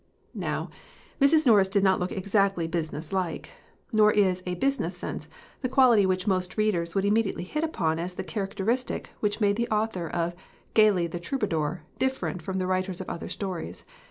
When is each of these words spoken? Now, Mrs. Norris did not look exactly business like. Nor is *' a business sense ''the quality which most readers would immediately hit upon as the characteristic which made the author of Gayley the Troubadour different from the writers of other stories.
Now, 0.33 0.71
Mrs. 1.21 1.45
Norris 1.45 1.67
did 1.67 1.83
not 1.83 1.99
look 1.99 2.11
exactly 2.11 2.67
business 2.67 3.13
like. 3.13 3.51
Nor 3.93 4.11
is 4.11 4.41
*' 4.43 4.43
a 4.47 4.55
business 4.55 4.97
sense 4.97 5.29
''the 5.61 5.69
quality 5.69 6.07
which 6.07 6.25
most 6.25 6.57
readers 6.57 6.95
would 6.95 7.05
immediately 7.05 7.43
hit 7.43 7.63
upon 7.63 7.99
as 7.99 8.15
the 8.15 8.23
characteristic 8.23 9.11
which 9.19 9.39
made 9.39 9.57
the 9.57 9.69
author 9.69 10.07
of 10.09 10.33
Gayley 10.73 11.05
the 11.05 11.19
Troubadour 11.19 11.83
different 11.99 12.41
from 12.41 12.57
the 12.57 12.65
writers 12.65 12.99
of 12.99 13.11
other 13.11 13.29
stories. 13.29 13.83